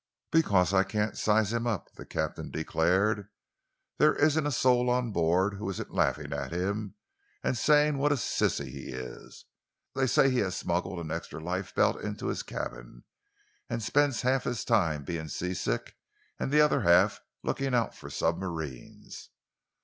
"Because 0.31 0.73
I 0.73 0.83
can't 0.83 1.15
size 1.15 1.53
him 1.53 1.67
up," 1.67 1.91
the 1.93 2.07
captain 2.07 2.49
declared. 2.49 3.29
"There 3.99 4.15
isn't 4.15 4.47
a 4.47 4.51
soul 4.51 4.89
on 4.89 5.11
board 5.11 5.53
who 5.53 5.69
isn't 5.69 5.93
laughing 5.93 6.33
at 6.33 6.51
him 6.51 6.95
and 7.43 7.55
saying 7.55 7.99
what 7.99 8.11
a 8.11 8.15
sissy 8.15 8.69
he 8.71 8.89
is. 8.93 9.45
They 9.93 10.07
say 10.07 10.31
he 10.31 10.39
has 10.39 10.57
smuggled 10.57 10.97
an 10.97 11.11
extra 11.11 11.39
lifebelt 11.39 12.01
into 12.01 12.29
his 12.29 12.41
cabin, 12.41 13.03
and 13.69 13.83
spends 13.83 14.23
half 14.23 14.45
his 14.45 14.65
time 14.65 15.03
being 15.03 15.27
seasick 15.27 15.95
and 16.39 16.51
the 16.51 16.61
other 16.61 16.81
half 16.81 17.19
looking 17.43 17.75
out 17.75 17.93
for 17.93 18.09
submarines." 18.09 19.29